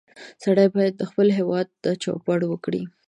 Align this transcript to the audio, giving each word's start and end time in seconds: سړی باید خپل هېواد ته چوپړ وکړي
سړی 0.43 0.67
باید 0.75 1.05
خپل 1.09 1.27
هېواد 1.39 1.67
ته 1.81 1.89
چوپړ 2.03 2.39
وکړي 2.47 2.83